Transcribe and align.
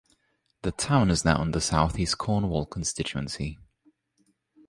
The 0.63 0.71
town 0.71 1.11
is 1.11 1.23
now 1.23 1.43
in 1.43 1.51
the 1.51 1.61
South 1.61 1.99
East 1.99 2.17
Cornwall 2.17 2.65
constituency. 2.65 3.59